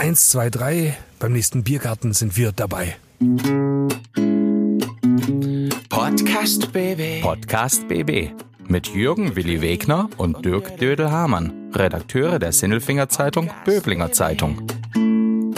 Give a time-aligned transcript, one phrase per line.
[0.00, 0.96] Eins, zwei, drei.
[1.18, 2.96] Beim nächsten Biergarten sind wir dabei.
[5.90, 7.20] Podcast BB.
[7.20, 8.30] Podcast BB
[8.66, 14.62] mit Jürgen Willi Wegner und Dirk Dödel-Hamann, Redakteure der Sinnelfinger Zeitung Böblinger Zeitung.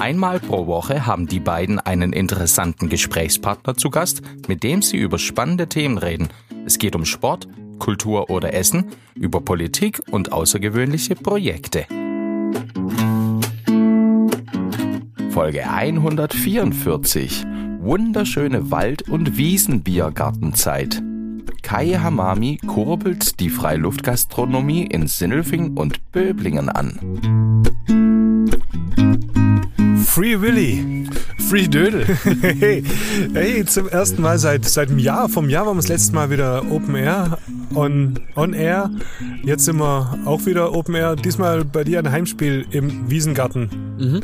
[0.00, 5.20] Einmal pro Woche haben die beiden einen interessanten Gesprächspartner zu Gast, mit dem sie über
[5.20, 6.30] spannende Themen reden.
[6.66, 7.46] Es geht um Sport,
[7.78, 11.86] Kultur oder Essen, über Politik und außergewöhnliche Projekte.
[15.32, 17.44] Folge 144.
[17.80, 21.02] Wunderschöne Wald- und Wiesenbiergartenzeit.
[21.62, 26.98] Kai Hamami kurbelt die Freiluftgastronomie in Sinnelfing und Böblingen an.
[30.04, 31.06] Free Willy.
[31.48, 32.04] Free Dödel.
[32.42, 32.84] hey,
[33.32, 35.30] hey, zum ersten Mal seit, seit einem Jahr.
[35.30, 37.38] Vom Jahr waren wir das letzte Mal wieder Open Air,
[37.74, 38.90] on, on Air.
[39.44, 41.16] Jetzt sind wir auch wieder Open Air.
[41.16, 44.22] Diesmal bei dir ein Heimspiel im Wiesengarten Mhm.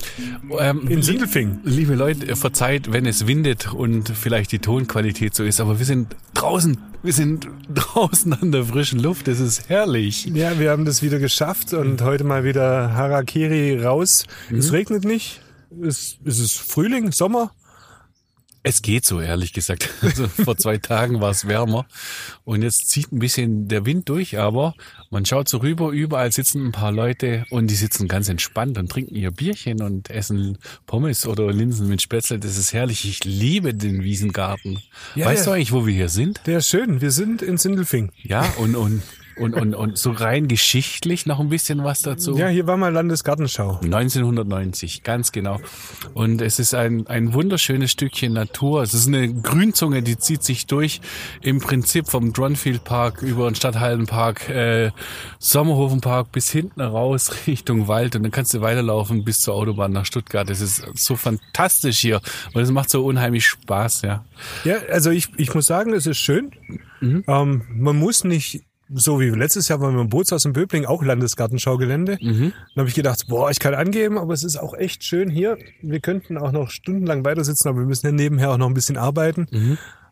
[0.59, 1.61] Ähm, in Sindelfing.
[1.63, 6.17] Liebe Leute, verzeiht, wenn es windet und vielleicht die Tonqualität so ist, aber wir sind
[6.35, 6.79] draußen.
[7.03, 9.29] Wir sind draußen an der frischen Luft.
[9.29, 10.27] Es ist herrlich.
[10.27, 14.25] Ja, wir haben das wieder geschafft und heute mal wieder Harakiri raus.
[14.51, 15.43] Es regnet nicht.
[15.83, 17.53] Es, es ist Frühling, Sommer.
[18.69, 19.89] Es geht so, ehrlich gesagt.
[20.03, 21.87] Also vor zwei Tagen war es wärmer
[22.45, 24.75] und jetzt zieht ein bisschen der Wind durch, aber
[25.11, 28.91] man schaut so rüber, überall sitzen ein paar Leute und die sitzen ganz entspannt und
[28.91, 32.39] trinken ihr Bierchen und essen Pommes oder Linsen mit Spätzle.
[32.39, 33.07] Das ist herrlich.
[33.07, 34.83] Ich liebe den Wiesengarten.
[35.15, 35.53] Ja, weißt ja.
[35.53, 36.43] du eigentlich, wo wir hier sind?
[36.47, 37.01] Der ist schön.
[37.01, 38.13] Wir sind in Sindelfing.
[38.23, 39.03] Ja, und, und,
[39.39, 42.37] und, und, und so rein geschichtlich noch ein bisschen was dazu.
[42.37, 43.81] Ja, hier war mal Landesgartenschau.
[43.83, 45.61] 1990, ganz genau.
[46.15, 48.83] Und es ist ein, ein wunderschönes Stückchen Natur.
[48.83, 51.01] Es ist eine Grünzunge, die zieht sich durch
[51.43, 54.91] im Prinzip vom Dronfield Park über den Stadthallenpark, äh,
[55.39, 60.07] Sommerhofenpark bis hinten raus Richtung Wald und dann kannst du weiterlaufen bis zur Autobahn nach
[60.07, 60.49] Stuttgart.
[60.51, 62.21] Es ist so fantastisch hier
[62.55, 64.25] und es macht so unheimlich Spaß, ja.
[64.65, 66.51] Ja, also ich, ich muss sagen, es ist schön.
[67.01, 71.03] Ähm, man muss nicht, so wie letztes Jahr waren wir im Bootshaus in Böbling, auch
[71.03, 72.19] Landesgartenschaugelände.
[72.21, 75.59] Dann habe ich gedacht, boah, ich kann angeben, aber es ist auch echt schön hier.
[75.83, 78.75] Wir könnten auch noch stundenlang weiter sitzen, aber wir müssen ja nebenher auch noch ein
[78.75, 79.47] bisschen arbeiten.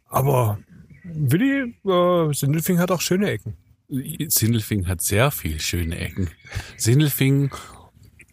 [0.09, 0.59] Aber
[1.04, 3.54] Willi, äh, Sindelfing hat auch schöne Ecken.
[4.28, 6.28] Sindelfing hat sehr viel schöne Ecken.
[6.76, 7.50] Sindelfing,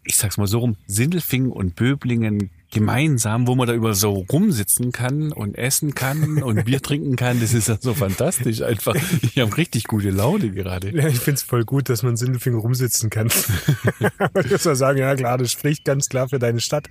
[0.04, 4.92] ich sag's mal so rum, Sindelfing und Böblingen gemeinsam, wo man da über so rumsitzen
[4.92, 8.94] kann und essen kann und Bier trinken kann, das ist ja so fantastisch einfach.
[9.22, 10.94] Ich habe richtig gute Laune gerade.
[10.94, 13.28] Ja, ich find's voll gut, dass man in Sindelfing rumsitzen kann.
[14.44, 16.88] ich muss mal sagen, ja klar, das spricht ganz klar für deine Stadt.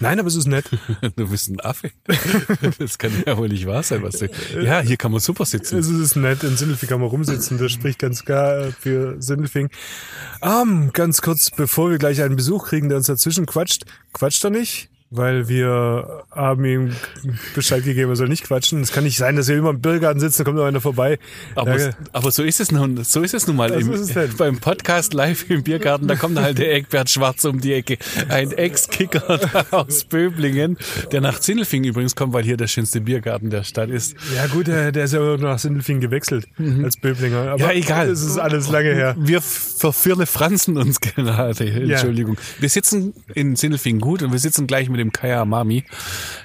[0.00, 0.68] Nein, aber es ist nett.
[1.16, 1.90] Du bist ein Affe.
[2.78, 4.28] Das kann ja wohl nicht wahr sein, was du.
[4.60, 5.78] Ja, hier kann man super sitzen.
[5.78, 9.70] Es ist nett, in Sindelfing kann man rumsitzen, das spricht ganz klar für Sindelfing.
[10.42, 14.50] Ähm, ganz kurz, bevor wir gleich einen Besuch kriegen, der uns dazwischen quatscht, quatscht er
[14.50, 14.90] nicht?
[15.10, 16.92] Weil wir haben ihm
[17.54, 18.80] Bescheid gegeben, er soll nicht quatschen.
[18.80, 21.18] Es kann nicht sein, dass wir immer im Biergarten sitzen, da kommt noch einer vorbei.
[21.54, 23.92] Aber, Ja, aber so ist es nun, so ist es nun mal im,
[24.36, 26.08] beim Podcast live im Biergarten.
[26.08, 27.98] Da kommt halt der Eckbert Schwarz um die Ecke.
[28.28, 29.38] Ein Ex-Kicker
[29.70, 30.76] aus Böblingen,
[31.12, 34.16] der nach Zindelfing übrigens kommt, weil hier der schönste Biergarten der Stadt ist.
[34.34, 36.46] ja gut, der, der ist ja nach Sindelfing gewechselt
[36.82, 37.42] als Böblinger.
[37.52, 37.60] Aber Mhm.
[37.60, 38.08] Ja, egal.
[38.10, 39.14] Es ist alles lange her.
[39.18, 41.64] Wir verfirle Franzen uns gerade.
[41.64, 42.36] Entschuldigung.
[42.58, 45.84] Wir sitzen in Sindelfing gut und wir sitzen gleich mit dem Kaya Mami,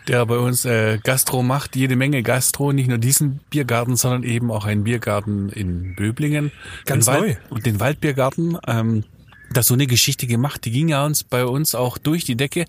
[0.07, 1.75] der bei uns äh, Gastro macht.
[1.75, 6.51] Jede Menge Gastro, nicht nur diesen Biergarten, sondern eben auch einen Biergarten in Böblingen.
[6.85, 7.35] Ganz den neu.
[7.49, 8.57] Und den Waldbiergarten.
[8.67, 9.03] Ähm,
[9.53, 12.65] das so eine Geschichte gemacht, die ging ja uns bei uns auch durch die Decke.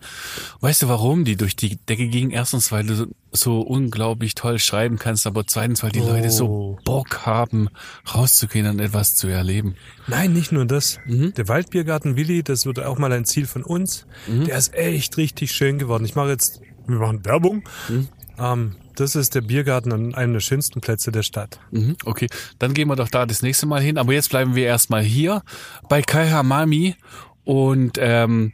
[0.60, 2.30] Weißt du, warum die durch die Decke ging?
[2.30, 6.78] Erstens, weil du so, unglaublich toll schreiben kannst, aber zweitens, weil die Leute so Oh.
[6.84, 7.68] Bock haben,
[8.14, 9.76] rauszugehen und etwas zu erleben.
[10.06, 10.98] Nein, nicht nur das.
[11.06, 11.32] Mhm.
[11.34, 14.06] Der Waldbiergarten Willi, das wird auch mal ein Ziel von uns.
[14.26, 14.44] Mhm.
[14.44, 16.04] Der ist echt richtig schön geworden.
[16.04, 17.64] Ich mache jetzt, wir machen Werbung.
[17.88, 18.08] Mhm.
[18.38, 21.60] Ähm, das ist der Biergarten an einem der schönsten Plätze der Stadt.
[21.70, 23.98] Mhm, okay, dann gehen wir doch da das nächste Mal hin.
[23.98, 25.42] Aber jetzt bleiben wir erstmal hier
[25.88, 26.96] bei Kai Hamami
[27.44, 28.52] und ähm,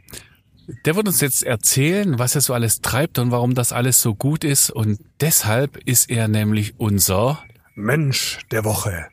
[0.85, 4.15] der wird uns jetzt erzählen, was er so alles treibt und warum das alles so
[4.15, 4.71] gut ist.
[4.71, 7.43] Und deshalb ist er nämlich unser
[7.75, 9.07] Mensch der Woche.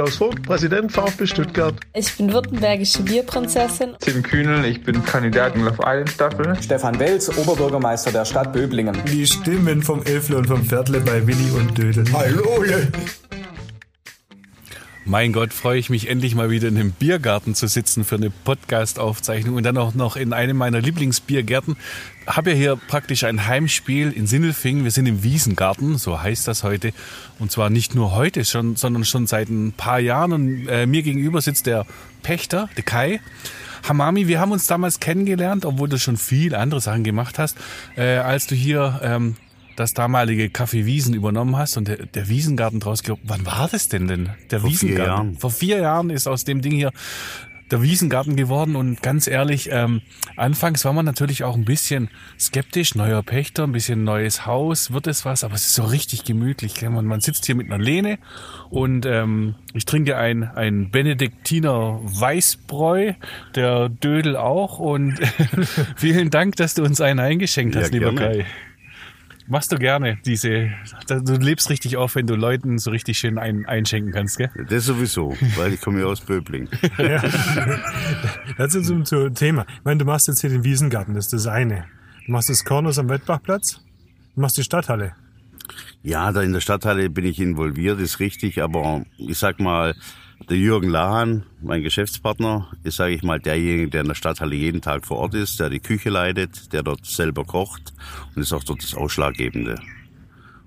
[0.00, 1.74] Klaus Vogt, Präsident VfB Stuttgart.
[1.94, 3.96] Ich bin württembergische Bierprinzessin.
[4.00, 6.56] Tim Kühnel, ich bin Kandidat in Love Island Staffel.
[6.62, 8.96] Stefan Welz, Oberbürgermeister der Stadt Böblingen.
[9.06, 12.04] Die Stimmen vom Elfle und vom Pferdle bei Willi und Dödel.
[12.12, 12.64] Hallo!
[15.10, 18.30] Mein Gott, freue ich mich endlich mal wieder in einem Biergarten zu sitzen für eine
[18.30, 21.76] Podcast-Aufzeichnung und dann auch noch in einem meiner Lieblingsbiergärten.
[22.28, 24.84] Habe ja hier praktisch ein Heimspiel in Sindelfingen.
[24.84, 26.92] Wir sind im Wiesengarten, so heißt das heute.
[27.40, 30.32] Und zwar nicht nur heute, schon, sondern schon seit ein paar Jahren.
[30.32, 31.86] Und äh, mir gegenüber sitzt der
[32.22, 33.20] Pächter, der Kai.
[33.88, 37.56] Hamami, wir haben uns damals kennengelernt, obwohl du schon viel andere Sachen gemacht hast,
[37.96, 39.34] äh, als du hier ähm,
[39.80, 43.22] das damalige Café Wiesen übernommen hast und der, der Wiesengarten draus gehoben.
[43.24, 44.30] Wann war das denn denn?
[44.50, 45.06] Der Vor vier Wiesengarten.
[45.06, 45.38] Jahren.
[45.38, 46.92] Vor vier Jahren ist aus dem Ding hier
[47.70, 50.02] der Wiesengarten geworden und ganz ehrlich, ähm,
[50.36, 55.06] anfangs war man natürlich auch ein bisschen skeptisch, neuer Pächter, ein bisschen neues Haus, wird
[55.06, 56.82] es was, aber es ist so richtig gemütlich.
[56.82, 58.18] Man, man sitzt hier mit einer Lehne
[58.70, 63.12] und ähm, ich trinke ein, ein Benediktiner Weißbräu,
[63.54, 65.20] der Dödel auch und
[65.96, 68.38] vielen Dank, dass du uns einen eingeschenkt hast, Ja, lieber gerne.
[68.38, 68.46] Kai.
[69.50, 70.70] Machst du gerne diese,
[71.08, 74.48] du lebst richtig auf, wenn du Leuten so richtig schön ein, einschenken kannst, gell?
[74.68, 76.68] Das sowieso, weil ich komme ja aus Böbling.
[76.98, 77.20] Ja.
[78.56, 79.66] Das ist zum zum Thema.
[79.78, 81.86] Ich meine, du machst jetzt hier den Wiesengarten, das ist das eine.
[82.26, 83.80] Du machst das Kornus am Wettbachplatz,
[84.36, 85.16] du machst die Stadthalle.
[86.02, 89.96] Ja, da in der Stadthalle bin ich involviert, ist richtig, aber ich sag mal,
[90.48, 94.80] der Jürgen Lahan, mein Geschäftspartner, ist, sage ich mal, derjenige, der in der Stadthalle jeden
[94.80, 97.92] Tag vor Ort ist, der die Küche leitet, der dort selber kocht
[98.34, 99.76] und ist auch dort das Ausschlaggebende.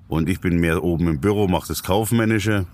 [0.08, 2.66] Und ich bin mehr oben im Büro, mache das Kaufmännische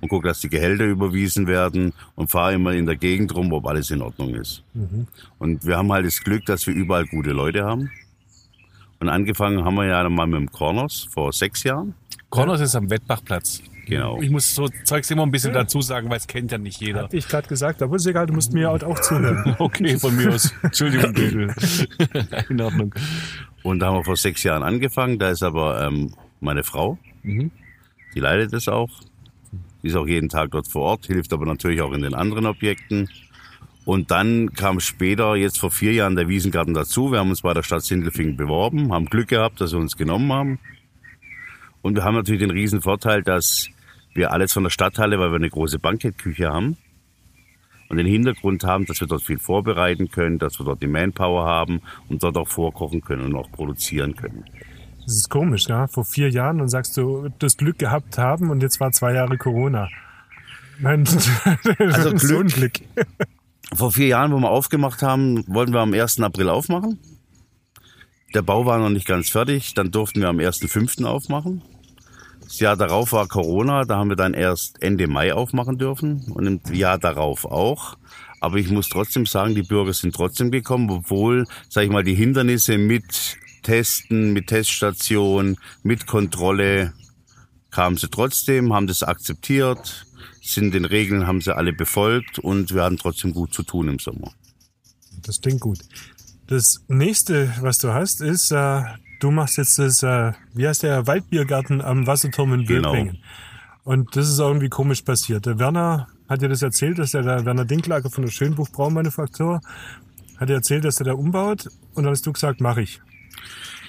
[0.00, 3.66] und gucke, dass die Gehälter überwiesen werden und fahre immer in der Gegend rum, ob
[3.66, 4.62] alles in Ordnung ist.
[5.38, 7.90] Und wir haben halt das Glück, dass wir überall gute Leute haben.
[9.00, 11.94] Und angefangen haben wir ja mal mit dem Corners vor sechs Jahren.
[12.30, 13.62] Kronos ist am Wettbachplatz.
[13.86, 14.20] Genau.
[14.20, 17.04] Ich muss so Zeugs immer ein bisschen dazu sagen, weil es kennt ja nicht jeder.
[17.04, 19.54] Hatte ich gerade gesagt, aber ist egal, du musst mir halt auch zuhören.
[19.58, 20.52] Okay, von mir aus.
[20.62, 21.54] Entschuldigung, Dödel.
[22.48, 22.94] In Ordnung.
[23.62, 25.18] Und da haben wir vor sechs Jahren angefangen.
[25.18, 27.50] Da ist aber ähm, meine Frau, Mhm.
[28.14, 28.90] die leitet es auch.
[29.82, 32.46] Die ist auch jeden Tag dort vor Ort, hilft aber natürlich auch in den anderen
[32.46, 33.08] Objekten.
[33.84, 37.12] Und dann kam später, jetzt vor vier Jahren, der Wiesengarten dazu.
[37.12, 40.32] Wir haben uns bei der Stadt Sindelfingen beworben, haben Glück gehabt, dass sie uns genommen
[40.32, 40.58] haben.
[41.82, 43.68] Und wir haben natürlich den riesen Vorteil, dass
[44.16, 46.76] wir alles von der Stadthalle, weil wir eine große Bankettküche haben
[47.88, 51.44] und den Hintergrund haben, dass wir dort viel vorbereiten können, dass wir dort die Manpower
[51.44, 54.44] haben und dort auch vorkochen können und auch produzieren können.
[55.04, 55.86] Das ist komisch, ja.
[55.86, 59.38] Vor vier Jahren und sagst du, das Glück gehabt haben und jetzt war zwei Jahre
[59.38, 59.88] Corona.
[60.80, 61.04] Nein,
[61.78, 62.74] Also so ein Glück.
[62.74, 63.06] Glück.
[63.74, 66.20] Vor vier Jahren, wo wir aufgemacht haben, wollten wir am 1.
[66.20, 66.98] April aufmachen.
[68.34, 69.74] Der Bau war noch nicht ganz fertig.
[69.74, 71.04] Dann durften wir am 1.5.
[71.04, 71.62] aufmachen.
[72.46, 73.84] Das Jahr darauf war Corona.
[73.84, 76.30] Da haben wir dann erst Ende Mai aufmachen dürfen.
[76.32, 77.98] Und im Jahr darauf auch.
[78.40, 82.14] Aber ich muss trotzdem sagen, die Bürger sind trotzdem gekommen, obwohl, sag ich mal, die
[82.14, 86.92] Hindernisse mit Testen, mit Teststation, mit Kontrolle,
[87.70, 90.06] kamen sie trotzdem, haben das akzeptiert,
[90.40, 93.98] sind den Regeln, haben sie alle befolgt und wir hatten trotzdem gut zu tun im
[93.98, 94.32] Sommer.
[95.22, 95.80] Das klingt gut.
[96.46, 98.82] Das nächste, was du hast, ist, äh,
[99.20, 102.92] du machst jetzt das, äh, wie heißt der, Waldbiergarten am Wasserturm in Genau.
[102.92, 103.18] Böblingen.
[103.84, 105.46] Und das ist irgendwie komisch passiert.
[105.46, 109.60] Der Werner hat dir das erzählt, dass der, der Werner Dinklager von der Schönbuch Braumanufaktur
[110.38, 111.68] hat dir erzählt, dass er da umbaut.
[111.94, 113.00] Und dann hast du gesagt, mach ich.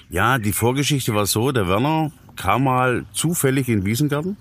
[0.08, 4.36] Ja, die Vorgeschichte war so, der Werner kam mal zufällig in Wiesengarten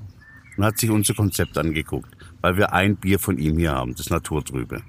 [0.56, 2.10] und hat sich unser Konzept angeguckt,
[2.42, 4.84] weil wir ein Bier von ihm hier haben, das Naturtrübe.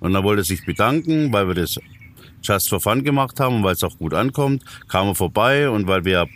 [0.00, 1.78] Und dann wollte er sich bedanken, weil wir das
[2.42, 5.86] just for fun gemacht haben und weil es auch gut ankommt, kam er vorbei und
[5.86, 6.28] weil wir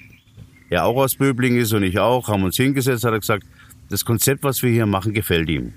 [0.69, 3.44] er auch aus Böbling ist und ich auch, haben uns hingesetzt, hat er gesagt,
[3.88, 5.75] das Konzept, was wir hier machen, gefällt ihm.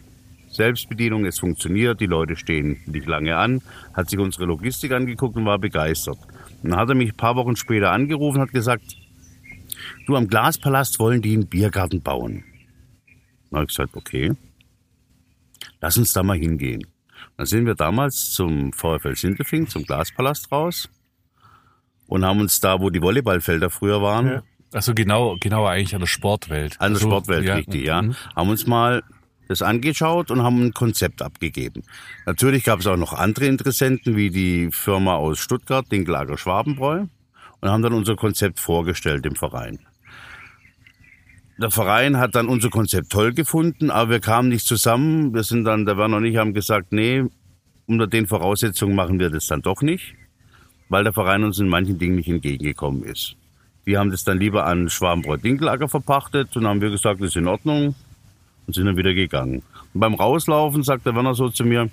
[0.49, 3.61] Selbstbedienung, es funktioniert, die Leute stehen nicht lange an,
[3.93, 6.17] hat sich unsere Logistik angeguckt und war begeistert.
[6.63, 8.97] Dann hat er mich ein paar Wochen später angerufen und hat gesagt,
[10.07, 12.43] du, am Glaspalast wollen die einen Biergarten bauen.
[13.51, 14.33] Dann habe ich gesagt, okay,
[15.81, 16.81] lass uns da mal hingehen.
[17.39, 20.89] Dann sind wir damals zum VfL Sindelfing, zum Glaspalast raus
[22.05, 24.43] und haben uns da, wo die Volleyballfelder früher waren, Ja.
[24.73, 26.73] Also genau, genau eigentlich an der Sportwelt.
[26.81, 28.01] an der also, Sportwelt, richtig, ja.
[28.01, 28.15] mhm.
[28.35, 29.03] Haben uns mal
[29.47, 31.83] das angeschaut und haben ein Konzept abgegeben.
[32.25, 37.05] Natürlich gab es auch noch andere Interessenten, wie die Firma aus Stuttgart, Dinklager Schwabenbräu,
[37.61, 39.79] und haben dann unser Konzept vorgestellt im Verein.
[41.61, 45.33] Der Verein hat dann unser Konzept toll gefunden, aber wir kamen nicht zusammen.
[45.33, 47.25] Wir sind dann, der Werner und ich haben gesagt, nee,
[47.85, 50.13] unter den Voraussetzungen machen wir das dann doch nicht,
[50.87, 53.35] weil der Verein uns in manchen Dingen nicht entgegengekommen ist.
[53.85, 57.35] Die haben das dann lieber an Schwabenbräu Dinklager verpachtet und haben wir gesagt, das ist
[57.35, 57.93] in Ordnung
[58.65, 59.61] und sind dann wieder gegangen.
[59.93, 61.89] Und beim Rauslaufen sagt der Werner so zu mir,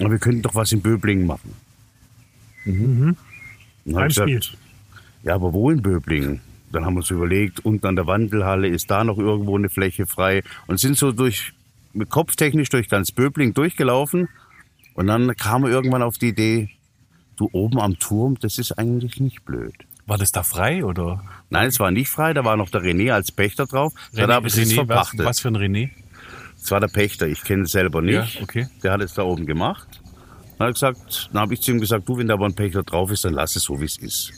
[0.00, 1.52] "Aber wir könnten doch was in Böblingen machen.
[2.64, 3.16] Mhm.
[3.92, 4.36] Heimspiel.
[4.36, 4.56] gesagt,
[5.24, 6.40] ja, aber wo in Böblingen?
[6.72, 10.06] Dann haben wir uns überlegt, unten an der Wandelhalle ist da noch irgendwo eine Fläche
[10.06, 11.52] frei und sind so durch,
[12.08, 14.28] kopftechnisch durch ganz Böbling durchgelaufen.
[14.94, 16.70] Und dann kam er irgendwann auf die Idee,
[17.36, 19.74] du oben am Turm, das ist eigentlich nicht blöd.
[20.06, 21.22] War das da frei oder?
[21.50, 23.92] Nein, es war nicht frei, da war noch der René als Pächter drauf.
[24.16, 25.24] Hat aber es was, verpachtet.
[25.24, 25.90] was für ein René?
[26.60, 28.34] Das war der Pächter, ich kenne es selber nicht.
[28.34, 28.68] Ja, okay.
[28.82, 29.88] Der hat es da oben gemacht.
[30.58, 32.82] Dann, hat gesagt, dann habe ich zu ihm gesagt, du, wenn da aber ein Pächter
[32.82, 34.32] drauf ist, dann lass es so, wie es ist.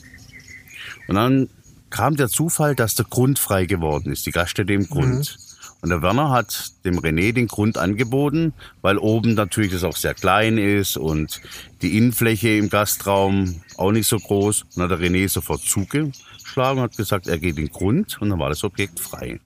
[1.07, 1.49] Und dann
[1.93, 5.37] kam der Zufall, dass der Grund frei geworden ist, die Gaststätte im Grund.
[5.81, 10.15] Und der Werner hat dem René den Grund angeboten, weil oben natürlich das auch sehr
[10.15, 11.39] klein ist und
[11.83, 14.63] die Innenfläche im Gastraum auch nicht so groß.
[14.63, 18.29] Und dann hat der René sofort zugeschlagen und hat gesagt, er geht den Grund und
[18.31, 19.39] dann war das Objekt frei.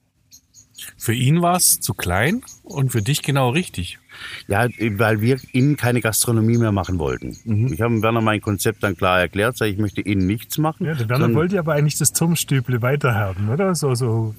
[0.96, 3.98] Für ihn war es zu klein und für dich genau richtig.
[4.46, 7.36] Ja, weil wir innen keine Gastronomie mehr machen wollten.
[7.72, 10.86] Ich habe Werner mein Konzept dann klar erklärt, sag, ich möchte innen nichts machen.
[10.86, 13.74] Ja, der Werner wollte aber eigentlich das Turmstüble weiterhaben, oder?
[13.74, 14.34] So, so.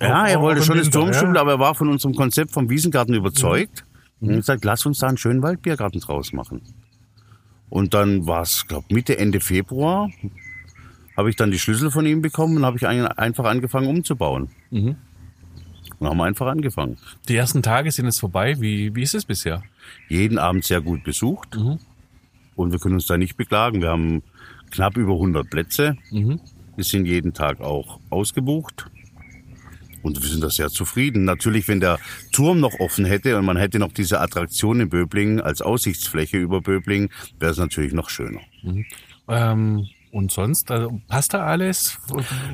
[0.00, 1.40] Ja, er wollte schon das Winter, Turmstübel, ja.
[1.40, 3.84] aber er war von unserem Konzept vom Wiesengarten überzeugt.
[4.20, 6.60] Und hat gesagt, lass uns da einen schönen Waldbiergarten draus machen.
[7.70, 10.10] Und dann war es, glaube Mitte, Ende Februar,
[11.16, 14.48] habe ich dann die Schlüssel von ihm bekommen und habe ich ein- einfach angefangen umzubauen.
[16.00, 16.96] Und haben einfach angefangen.
[17.28, 18.60] Die ersten Tage sind jetzt vorbei.
[18.60, 19.62] Wie, wie ist es bisher?
[20.08, 21.56] Jeden Abend sehr gut besucht.
[22.56, 23.80] Und wir können uns da nicht beklagen.
[23.82, 24.22] Wir haben
[24.70, 25.96] knapp über 100 Plätze.
[26.10, 28.86] Wir sind jeden Tag auch ausgebucht.
[30.02, 31.24] Und wir sind da sehr zufrieden.
[31.24, 31.98] Natürlich, wenn der
[32.32, 36.62] Turm noch offen hätte und man hätte noch diese Attraktion in Böblingen als Aussichtsfläche über
[36.62, 38.40] Böblingen, wäre es natürlich noch schöner.
[39.28, 41.98] Ähm, und sonst, also, passt da alles?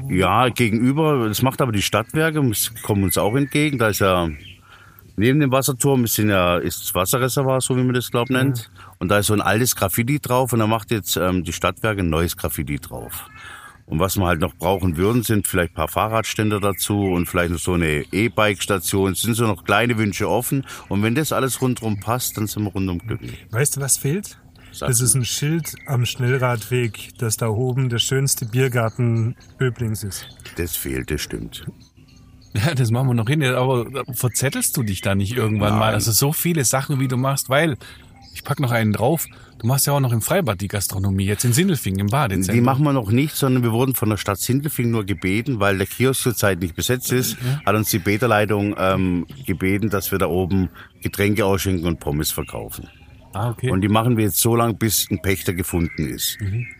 [0.08, 3.78] Ja, gegenüber, das macht aber die Stadtwerke, das kommen uns auch entgegen.
[3.78, 4.28] Da ist ja
[5.16, 8.70] neben dem Wasserturm ist, ja, ist das Wasserreservoir, so wie man das glaubt nennt.
[8.98, 12.02] Und da ist so ein altes Graffiti drauf und da macht jetzt ähm, die Stadtwerke
[12.02, 13.28] ein neues Graffiti drauf.
[13.86, 17.52] Und was wir halt noch brauchen würden, sind vielleicht ein paar Fahrradständer dazu und vielleicht
[17.52, 19.12] noch so eine E-Bike-Station.
[19.12, 20.66] Es sind so noch kleine Wünsche offen.
[20.88, 23.46] Und wenn das alles rundherum passt, dann sind wir rundum glücklich.
[23.50, 24.38] Weißt du, was fehlt?
[24.80, 25.04] Das mal.
[25.04, 30.28] ist ein Schild am Schnellradweg, dass da oben der schönste Biergarten Böblings ist.
[30.56, 31.66] Das fehlt, das stimmt.
[32.54, 33.42] Ja, das machen wir noch hin.
[33.42, 35.86] Aber verzettelst du dich da nicht irgendwann mal?
[35.86, 35.94] Nein.
[35.94, 37.76] Also so viele Sachen, wie du machst, weil
[38.34, 39.26] ich pack noch einen drauf.
[39.58, 42.54] Du machst ja auch noch im Freibad die Gastronomie, jetzt in Sindelfingen im Badezentrum.
[42.54, 45.78] Die machen wir noch nicht, sondern wir wurden von der Stadt Sindelfingen nur gebeten, weil
[45.78, 50.26] der Kiosk zurzeit nicht besetzt ist, hat uns die Beta-Leitung ähm, gebeten, dass wir da
[50.26, 50.68] oben
[51.02, 52.88] Getränke ausschenken und Pommes verkaufen.
[53.36, 53.70] Ah, okay.
[53.70, 56.38] Und die machen wir jetzt so lange, bis ein Pächter gefunden ist.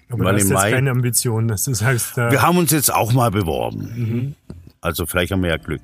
[0.09, 2.59] Aber Weil das ist im jetzt Mai- keine Ambition, dass du sagst, da, Wir haben
[2.59, 4.35] uns jetzt auch mal beworben.
[4.83, 5.81] Also vielleicht haben wir ja Glück.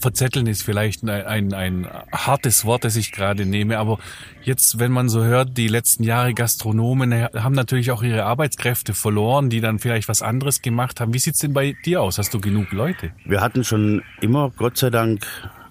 [0.00, 3.98] Verzetteln ist vielleicht ein, ein, ein hartes Wort, das ich gerade nehme, aber
[4.42, 9.48] jetzt, wenn man so hört, die letzten Jahre Gastronomen haben natürlich auch ihre Arbeitskräfte verloren,
[9.48, 11.14] die dann vielleicht was anderes gemacht haben.
[11.14, 12.18] Wie sieht's denn bei dir aus?
[12.18, 13.12] Hast du genug Leute?
[13.24, 15.24] Wir hatten schon immer, Gott sei Dank,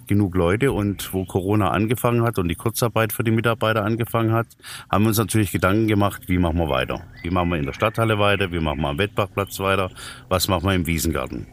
[0.06, 4.46] genug Leute und wo Corona angefangen hat und die Kurzarbeit für die Mitarbeiter angefangen hat,
[4.90, 7.00] haben wir uns natürlich Gedanken gemacht, wie machen wir weiter?
[7.22, 8.52] Wie machen wir in der Stadthalle weiter?
[8.52, 9.90] Wie machen wir am Wettbachplatz weiter?
[10.28, 11.46] Was machen wir im Wiesengarten?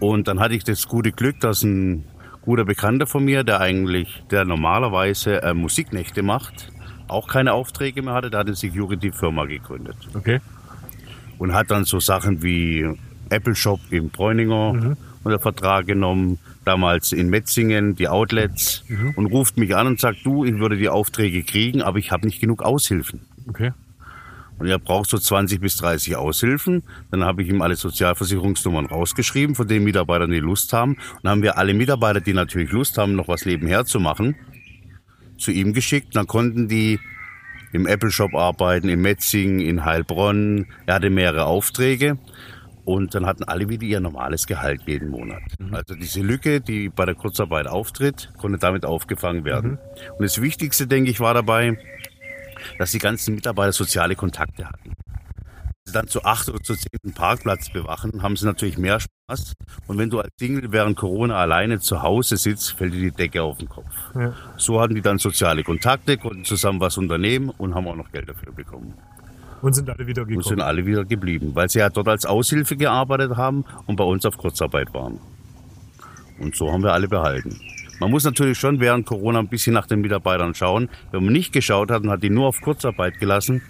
[0.00, 2.04] Und dann hatte ich das gute Glück, dass ein
[2.42, 6.70] guter Bekannter von mir, der eigentlich, der normalerweise äh, Musiknächte macht,
[7.08, 10.40] auch keine Aufträge mehr hatte, der hat eine Security-Firma gegründet Okay.
[11.38, 12.86] und hat dann so Sachen wie
[13.30, 18.84] Apple Shop in Bräuninger unter Vertrag genommen, damals in Metzingen die Outlets
[19.16, 22.26] und ruft mich an und sagt, du, ich würde die Aufträge kriegen, aber ich habe
[22.26, 23.20] nicht genug Aushilfen.
[23.48, 23.72] Okay.
[24.58, 26.84] Und er braucht so 20 bis 30 Aushilfen.
[27.10, 30.92] Dann habe ich ihm alle Sozialversicherungsnummern rausgeschrieben, von den Mitarbeitern, die Lust haben.
[30.92, 34.36] Und dann haben wir alle Mitarbeiter, die natürlich Lust haben, noch was nebenher zu machen,
[35.38, 36.14] zu ihm geschickt.
[36.14, 37.00] Dann konnten die
[37.72, 40.66] im Apple Shop arbeiten, in Metzingen, in Heilbronn.
[40.86, 42.18] Er hatte mehrere Aufträge.
[42.84, 45.42] Und dann hatten alle wieder ihr normales Gehalt jeden Monat.
[45.72, 49.78] Also diese Lücke, die bei der Kurzarbeit auftritt, konnte damit aufgefangen werden.
[50.18, 51.78] Und das Wichtigste, denke ich, war dabei,
[52.78, 54.90] dass die ganzen Mitarbeiter soziale Kontakte hatten.
[54.90, 59.00] Wenn sie dann zu acht oder zu zehn einen Parkplatz bewachen, haben sie natürlich mehr
[59.00, 59.54] Spaß.
[59.86, 63.42] Und wenn du als Single während Corona alleine zu Hause sitzt, fällt dir die Decke
[63.42, 63.94] auf den Kopf.
[64.14, 64.34] Ja.
[64.56, 68.28] So hatten die dann soziale Kontakte, konnten zusammen was unternehmen und haben auch noch Geld
[68.28, 68.94] dafür bekommen.
[69.64, 70.60] Und sind alle wieder Und sind gekommen.
[70.60, 74.36] alle wieder geblieben, weil sie ja dort als Aushilfe gearbeitet haben und bei uns auf
[74.36, 75.18] Kurzarbeit waren.
[76.38, 77.58] Und so haben wir alle behalten.
[78.00, 80.90] Man muss natürlich schon während Corona ein bisschen nach den Mitarbeitern schauen.
[81.12, 83.62] Wenn man nicht geschaut hat und hat die nur auf Kurzarbeit gelassen,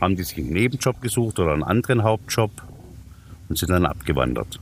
[0.00, 2.50] haben die sich einen Nebenjob gesucht oder einen anderen Hauptjob
[3.48, 4.60] und sind dann abgewandert.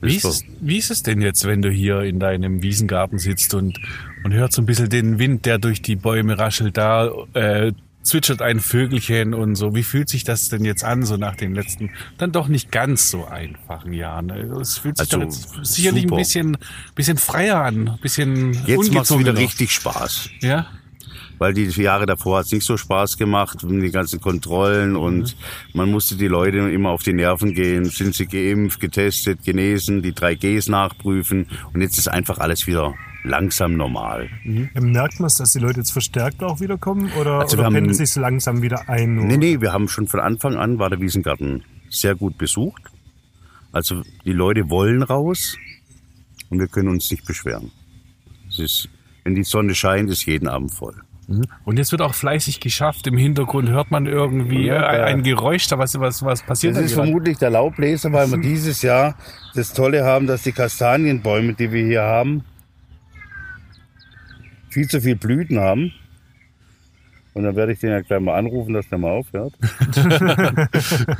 [0.00, 3.80] Wie ist wie ist es denn jetzt, wenn du hier in deinem Wiesengarten sitzt und,
[4.24, 7.72] und hört so ein bisschen den Wind, der durch die Bäume raschelt, da äh,
[8.04, 9.74] zwitschert ein Vögelchen und so.
[9.74, 13.10] Wie fühlt sich das denn jetzt an, so nach den letzten, dann doch nicht ganz
[13.10, 14.30] so einfachen Jahren?
[14.30, 16.14] Also Es fühlt sich Also, doch jetzt sicherlich super.
[16.14, 16.56] ein bisschen,
[16.94, 20.30] bisschen freier an, ein bisschen Jetzt macht es wieder richtig Spaß.
[20.40, 20.66] Ja?
[21.38, 25.36] weil die Jahre davor hat es nicht so Spaß gemacht, die ganzen Kontrollen und
[25.72, 27.84] man musste die Leute immer auf die Nerven gehen.
[27.86, 32.94] Sind sie geimpft, getestet, genesen, die drei Gs nachprüfen und jetzt ist einfach alles wieder
[33.24, 34.28] langsam normal.
[34.44, 38.14] Merkt man es, dass die Leute jetzt verstärkt auch wiederkommen oder, Also oder pendelt sich
[38.16, 39.16] langsam wieder ein?
[39.16, 42.82] Nee, nee, wir haben schon von Anfang an war der Wiesengarten sehr gut besucht.
[43.72, 45.56] Also die Leute wollen raus
[46.50, 47.72] und wir können uns nicht beschweren.
[48.48, 48.88] Es ist,
[49.24, 50.94] wenn die Sonne scheint, ist jeden Abend voll.
[51.64, 53.06] Und jetzt wird auch fleißig geschafft.
[53.06, 56.80] Im Hintergrund hört man irgendwie Ja, äh, ein Geräusch, da was, was, was passiert Das
[56.80, 57.06] da ist gerade?
[57.08, 59.16] vermutlich der Laubbläser, weil wir dieses Jahr
[59.54, 62.44] das Tolle haben, dass die Kastanienbäume, die wir hier haben,
[64.74, 65.92] viel zu viel Blüten haben.
[67.32, 69.54] Und dann werde ich den ja gleich mal anrufen, dass der mal aufhört.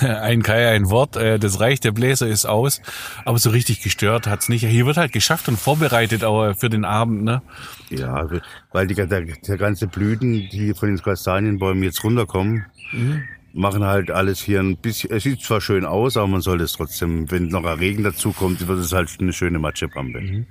[0.00, 1.16] Ein Kai, ein Wort.
[1.16, 2.80] Äh, das reicht, der Bläser ist aus.
[3.24, 4.64] Aber so richtig gestört hat's nicht.
[4.64, 7.24] Hier wird halt geschafft und vorbereitet auch für den Abend.
[7.24, 7.42] Ne?
[7.90, 8.26] Ja,
[8.72, 12.64] weil die, der, der ganze Blüten, die von den Kastanienbäumen jetzt runterkommen,
[13.56, 16.72] machen halt alles hier ein bisschen, es sieht zwar schön aus, aber man soll es
[16.72, 20.44] trotzdem, wenn noch ein Regen dazu kommt, wird es halt eine schöne Matschepampe.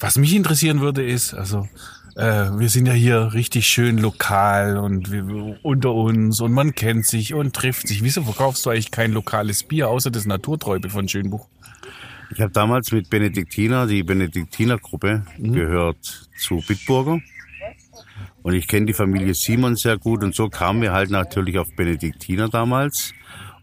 [0.00, 1.68] Was mich interessieren würde ist, also
[2.16, 7.06] äh, wir sind ja hier richtig schön lokal und wir, unter uns und man kennt
[7.06, 8.04] sich und trifft sich.
[8.04, 11.48] Wieso verkaufst du eigentlich kein lokales Bier, außer das Naturträube von Schönbuch?
[12.30, 17.20] Ich habe damals mit Benediktiner, die Benediktinergruppe gehört zu Bitburger.
[18.44, 21.74] Und ich kenne die Familie Simon sehr gut und so kamen wir halt natürlich auf
[21.74, 23.14] Benediktiner damals.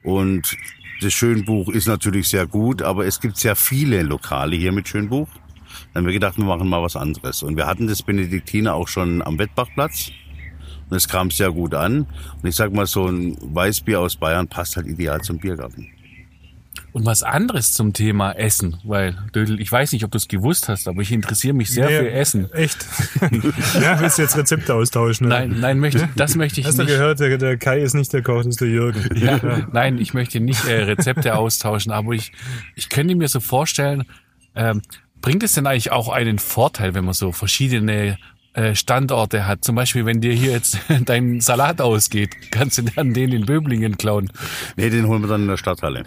[0.01, 0.57] Und
[1.01, 5.29] das Schönbuch ist natürlich sehr gut, aber es gibt sehr viele Lokale hier mit Schönbuch.
[5.93, 7.43] Dann haben wir gedacht, wir machen mal was anderes.
[7.43, 10.09] Und wir hatten das Benediktiner auch schon am Wettbachplatz.
[10.89, 12.07] Und es kam sehr gut an.
[12.41, 15.89] Und ich sag mal, so ein Weißbier aus Bayern passt halt ideal zum Biergarten.
[16.93, 20.67] Und was anderes zum Thema Essen, weil Dödel, ich weiß nicht, ob du es gewusst
[20.67, 22.51] hast, aber ich interessiere mich sehr Nee, für Essen.
[22.53, 22.85] Echt?
[23.81, 25.27] ja, willst du jetzt Rezepte austauschen?
[25.29, 25.35] Ne?
[25.35, 26.91] Nein, nein, möchte, das möchte ich Hast du nicht.
[26.91, 29.07] gehört, der, der Kai ist nicht der Koch, das ist der Jürgen.
[29.17, 29.39] Ja,
[29.71, 32.31] nein, ich möchte nicht äh, Rezepte austauschen, aber ich,
[32.75, 34.03] ich könnte mir so vorstellen,
[34.55, 34.81] ähm,
[35.21, 38.17] bringt es denn eigentlich auch einen Vorteil, wenn man so verschiedene
[38.73, 39.63] Standorte hat?
[39.63, 43.97] Zum Beispiel, wenn dir hier jetzt dein Salat ausgeht, kannst du dann den in Böblingen
[43.97, 44.29] klauen.
[44.75, 46.03] Nee, den holen wir dann in der Stadthalle.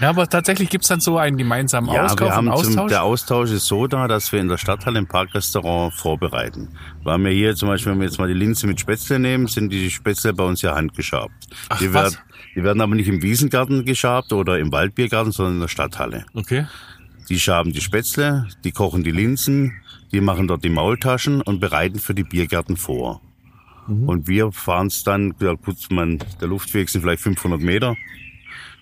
[0.00, 2.88] Ja, aber tatsächlich gibt's dann so einen gemeinsamen Ja, Auskauf wir haben und zum, Austausch.
[2.90, 6.68] der Austausch ist so da, dass wir in der Stadthalle ein Parkrestaurant vorbereiten.
[7.02, 9.46] Wir haben ja hier zum Beispiel, wenn wir jetzt mal die Linse mit Spätzle nehmen,
[9.46, 11.32] sind die Spätzle bei uns ja handgeschabt.
[11.68, 12.12] Ach, die, was?
[12.14, 12.16] werden,
[12.54, 16.26] die werden aber nicht im Wiesengarten geschabt oder im Waldbiergarten, sondern in der Stadthalle.
[16.34, 16.66] Okay.
[17.28, 19.74] Die schaben die Spätzle, die kochen die Linsen,
[20.12, 23.20] die machen dort die Maultaschen und bereiten für die Biergärten vor.
[23.86, 24.08] Mhm.
[24.08, 27.96] Und wir fahren es dann, ja, kurz man, der Luftweg sind vielleicht 500 Meter.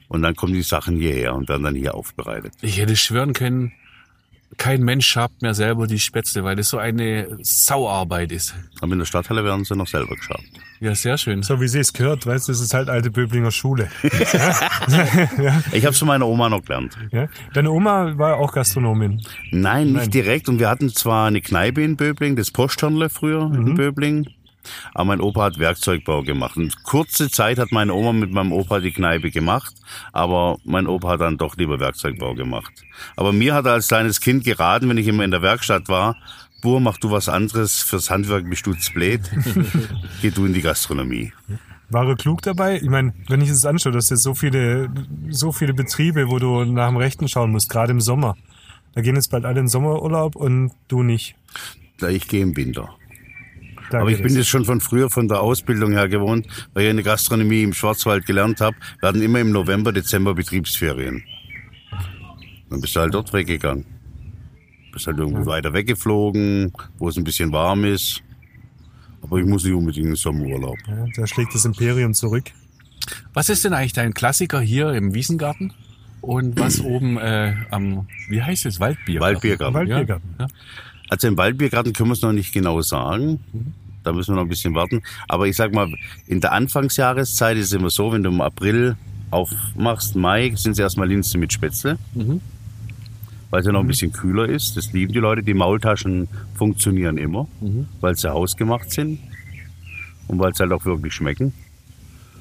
[0.08, 2.52] Und dann kommen die Sachen hierher und werden dann hier aufbereitet.
[2.62, 3.72] Ich hätte schwören können,
[4.56, 8.54] kein Mensch schabt mehr selber die Spätzle, weil das so eine Sauarbeit ist.
[8.80, 10.44] Aber in der Stadthalle werden sie noch selber geschabt.
[10.80, 11.42] Ja, sehr schön.
[11.42, 13.88] So wie sie es gehört, weißt du, das ist halt alte Böblinger Schule.
[15.72, 16.96] Ich habe es von meiner Oma noch gelernt.
[17.10, 17.28] Ja?
[17.54, 19.22] Deine Oma war auch Gastronomin.
[19.50, 20.10] Nein, nicht Nein.
[20.10, 20.48] direkt.
[20.48, 24.26] Und wir hatten zwar eine Kneipe in Böbling, das Posthörnle früher in Böbling.
[24.94, 26.56] Aber mein Opa hat Werkzeugbau gemacht.
[26.56, 29.74] Und kurze Zeit hat meine Oma mit meinem Opa die Kneipe gemacht.
[30.12, 32.72] Aber mein Opa hat dann doch lieber Werkzeugbau gemacht.
[33.16, 36.16] Aber mir hat er als kleines Kind geraten, wenn ich immer in der Werkstatt war,
[36.62, 39.20] Bur, mach du was anderes, fürs Handwerk bist du zu blöd.
[40.22, 41.32] Geh du in die Gastronomie.
[41.90, 42.76] War er klug dabei?
[42.76, 44.90] Ich meine, wenn ich es anschaue, dass jetzt so viele,
[45.28, 48.36] so viele Betriebe, wo du nach dem Rechten schauen musst, gerade im Sommer.
[48.94, 51.36] Da gehen jetzt bald alle in Sommerurlaub und du nicht.
[52.08, 52.88] Ich gehe im Winter.
[53.90, 56.90] Da Aber ich bin das schon von früher von der Ausbildung her gewohnt, weil ich
[56.90, 58.76] in der Gastronomie im Schwarzwald gelernt habe.
[59.00, 61.22] Wir hatten immer im November, Dezember Betriebsferien.
[62.70, 63.84] Dann bist du halt dort weggegangen.
[64.92, 68.22] Bist halt irgendwo weiter weggeflogen, wo es ein bisschen warm ist.
[69.22, 70.76] Aber ich muss nicht unbedingt in den Sommerurlaub.
[70.86, 72.44] Ja, da schlägt das Imperium zurück.
[73.34, 75.72] Was ist denn eigentlich dein Klassiker hier im Wiesengarten?
[76.20, 79.20] Und was oben äh, am, wie heißt es, Waldbier?
[79.20, 79.74] Waldbiergarten.
[79.74, 80.34] Waldbiergarten.
[80.38, 80.46] Ja.
[81.08, 83.40] Also im Waldbiergarten können wir es noch nicht genau sagen.
[84.02, 85.02] Da müssen wir noch ein bisschen warten.
[85.28, 85.92] Aber ich sag mal,
[86.26, 88.96] in der Anfangsjahreszeit ist es immer so, wenn du im April
[89.30, 91.98] aufmachst, Mai, sind es erstmal Linsen mit Spätzle.
[93.50, 94.76] Weil es ja noch ein bisschen kühler ist.
[94.76, 95.42] Das lieben die Leute.
[95.42, 97.48] Die Maultaschen funktionieren immer,
[98.00, 99.18] weil sie hausgemacht sind.
[100.28, 101.52] Und weil sie halt auch wirklich schmecken.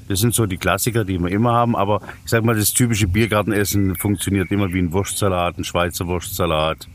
[0.08, 1.76] Das sind so die Klassiker, die wir immer haben.
[1.76, 6.88] Aber ich sag mal, das typische Biergartenessen funktioniert immer wie ein Wurstsalat, ein Schweizer Wurstsalat,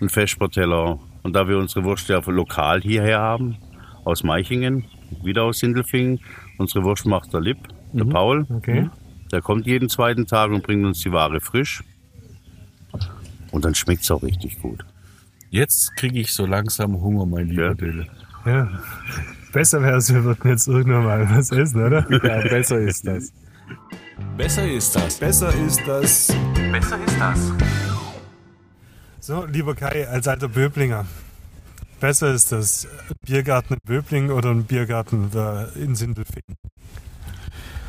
[0.00, 0.98] ein Feschbarteller.
[1.26, 3.56] Und da wir unsere Wurst ja lokal hierher haben,
[4.04, 4.84] aus Meichingen,
[5.24, 6.20] wieder aus Sindelfingen,
[6.56, 7.58] unsere Wurst macht der Lipp,
[7.92, 8.46] der Paul.
[8.48, 8.88] Okay.
[9.32, 11.82] Der kommt jeden zweiten Tag und bringt uns die Ware frisch.
[13.50, 14.84] Und dann schmeckt's auch richtig gut.
[15.50, 17.74] Jetzt kriege ich so langsam Hunger, mein lieber Ja.
[17.74, 18.06] Dödel.
[18.44, 18.68] Ja.
[19.52, 22.06] Besser wäre es, wir würden jetzt irgendwann mal was essen, oder?
[22.24, 23.32] Ja, besser ist das.
[24.36, 25.18] Besser ist das.
[25.18, 26.32] Besser ist das.
[26.70, 27.52] Besser ist das.
[29.26, 31.04] So, lieber Kai, als alter Böblinger,
[31.98, 32.86] besser ist das
[33.26, 35.32] Biergarten in Böblingen oder ein Biergarten
[35.74, 36.56] in Sindelfingen?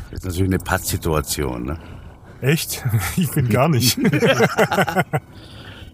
[0.09, 1.65] Das ist natürlich eine Pattsituation.
[1.67, 1.79] Ne?
[2.41, 2.83] Echt?
[3.17, 3.99] Ich bin gar nicht.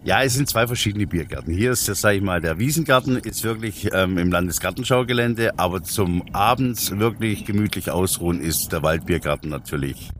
[0.02, 1.54] Ja, es sind zwei verschiedene Biergärten.
[1.54, 6.22] Hier ist, das sage ich mal, der Wiesengarten ist wirklich ähm, im Landesgartenschaugelände, aber zum
[6.34, 10.10] abends wirklich gemütlich ausruhen ist der Waldbiergarten natürlich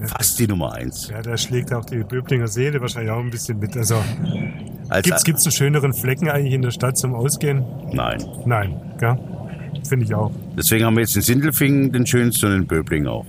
[0.00, 1.08] fast die Nummer eins.
[1.08, 3.76] Ja, der schlägt auch die Böblinger Seele wahrscheinlich auch ein bisschen mit.
[3.76, 4.02] Also
[4.88, 7.64] Als, gibt's gibt's einen schöneren Flecken eigentlich in der Stadt zum Ausgehen?
[7.92, 8.24] Nein.
[8.44, 9.18] Nein, gell?
[9.88, 10.30] Finde ich auch.
[10.56, 13.26] Deswegen haben wir jetzt in Sindelfingen den schönsten und in Böbling auch.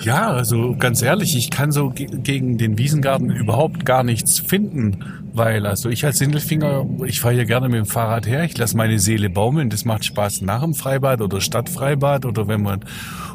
[0.00, 5.04] Ja, also ganz ehrlich, ich kann so ge gegen den Wiesengarten überhaupt gar nichts finden,
[5.32, 8.76] weil also ich als Sindelfinger, ich fahre hier gerne mit dem Fahrrad her, ich lasse
[8.76, 12.80] meine Seele baumeln, das macht Spaß nach dem Freibad oder Stadtfreibad oder wenn man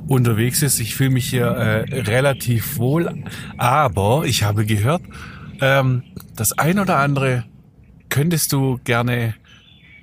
[0.08, 0.80] unterwegs ist.
[0.80, 3.24] Ich fühle mich hier äh, relativ wohl,
[3.58, 5.02] aber ich habe gehört,
[5.62, 6.04] ähm,
[6.36, 7.46] das ein oder andere
[8.10, 9.34] könntest du gerne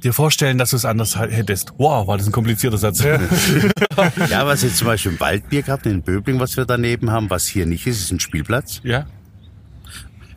[0.01, 1.73] dir vorstellen, dass du es anders hättest.
[1.79, 3.03] Wow, war das ein komplizierter Satz.
[3.03, 3.19] Ja.
[4.31, 7.67] Ja, was jetzt zum Beispiel im Waldbiergarten in Böbling, was wir daneben haben, was hier
[7.67, 8.81] nicht ist, ist ein Spielplatz.
[8.83, 9.07] ja.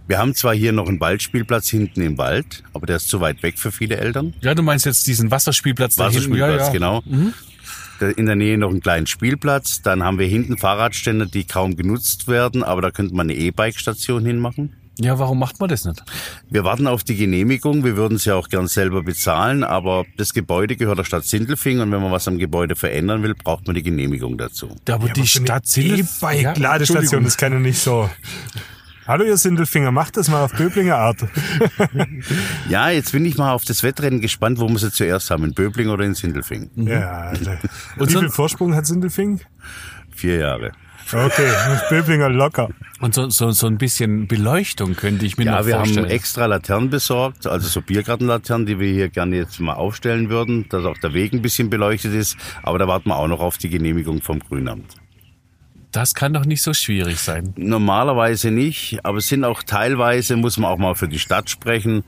[0.06, 3.41] Wir haben zwar hier noch einen Waldspielplatz hinten im Wald, aber der ist zu weit
[3.41, 4.34] weg für viele Eltern.
[4.41, 6.32] Ja, du meinst jetzt diesen Wasserspielplatz da hinten?
[6.34, 6.71] Wasserspielplatz, ja, ja.
[6.73, 7.04] genau.
[8.02, 9.82] Da In der Nähe noch einen kleinen Spielplatz.
[9.82, 14.26] Dann haben wir hinten Fahrradstände, die kaum genutzt werden, aber da könnte man eine E-Bike-Station
[14.26, 14.76] hinmachen.
[15.04, 16.02] Ja, warum macht man das nicht?
[16.50, 17.84] Wir warten auf die Genehmigung.
[17.84, 21.92] Wir würden sie auch gern selber bezahlen, aber das Gebäude gehört der Stadt Sindelfingen und
[21.92, 24.70] wenn man was am Gebäude verändern will, braucht man die Genehmigung dazu.
[24.88, 26.08] Ja, aber die Stadt Sindelfingen.
[26.46, 28.10] E-Bike-Ladestation, das kann ja nicht so.
[29.06, 31.18] Hallo ihr Sindelfinger, macht das mal auf Böblinger Art.
[32.70, 35.54] Ja, jetzt bin ich mal auf das Wettrennen gespannt, wo wir sie zuerst haben, in
[35.54, 36.70] Böbling oder in Sindelfingen.
[36.88, 37.58] Ja, Alter.
[37.98, 39.42] Und Wie so- viel Vorsprung hat Sindelfing?
[40.15, 40.71] Vier Jahre.
[41.12, 41.52] Okay,
[41.89, 42.69] Böblinger locker.
[43.02, 46.06] Und so, so, so ein bisschen Beleuchtung könnte ich mir Ja, noch wir vorstellen.
[46.06, 50.67] haben extra Laternen besorgt, also so Biergartenlaternen, die wir hier gerne jetzt mal aufstellen würden,
[50.69, 52.38] dass auch der Weg ein bisschen beleuchtet ist.
[52.63, 54.95] Aber da warten wir auch noch auf die Genehmigung vom Grünamt.
[55.91, 57.54] das kann doch nicht so schwierig sein.
[57.58, 62.04] Normalerweise nicht, aber es sind auch teilweise, muss man auch mal für die Stadt sprechen,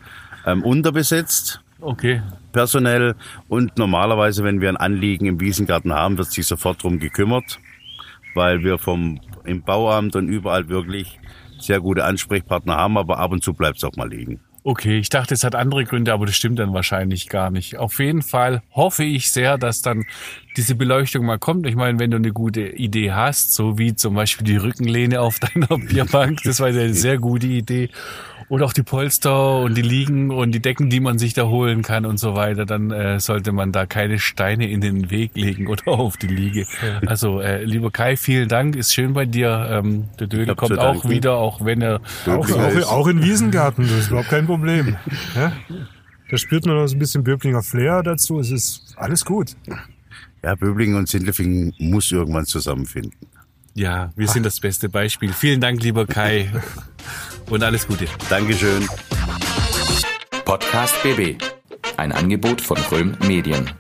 [0.45, 1.61] ähm, unterbesetzt.
[1.81, 2.21] Okay.
[2.53, 3.15] personell
[3.49, 7.59] und normalerweise, wenn wir ein Anliegen im Wiesengarten haben, wird sich sofort drum gekümmert,
[8.35, 11.19] weil wir vom im Bauamt und überall wirklich
[11.59, 14.39] sehr gute Ansprechpartner haben, aber ab und zu bleibt es auch mal liegen.
[14.63, 17.77] Okay, ich dachte, es hat andere Gründe, aber das stimmt dann wahrscheinlich gar nicht.
[17.77, 20.05] Auf jeden Fall hoffe ich sehr, dass dann
[20.57, 21.65] diese Beleuchtung mal kommt.
[21.67, 25.39] Ich meine, wenn du eine gute Idee hast, so wie zum Beispiel die Rückenlehne auf
[25.39, 27.89] deiner Bierbank, das war eine sehr gute Idee.
[28.47, 31.81] Oder auch die Polster und die Liegen und die Decken, die man sich da holen
[31.81, 35.65] kann und so weiter, dann äh, sollte man da keine Steine in den Weg legen
[35.67, 36.65] oder auf die Liege.
[37.07, 38.75] Also, äh, lieber Kai, vielen Dank.
[38.75, 39.67] Ist schön bei dir.
[39.71, 43.97] Ähm, der Dödel kommt auch wieder, auch wenn er Auch, auch, auch in Wiesengarten, das
[43.97, 44.95] ist überhaupt kein Problem.
[45.35, 45.51] Ja?
[46.29, 48.39] Da spürt man noch so ein bisschen Böblinger Flair dazu.
[48.39, 49.55] Es ist alles gut.
[50.45, 53.17] Ja, Böblingen und Sindelfingen muss irgendwann zusammenfinden.
[53.73, 55.33] Ja, wir sind das beste Beispiel.
[55.33, 56.51] Vielen Dank, lieber Kai.
[57.49, 58.05] Und alles Gute.
[58.29, 58.87] Dankeschön.
[60.45, 61.41] Podcast BB.
[61.97, 63.71] Ein Angebot von Röhm Medien.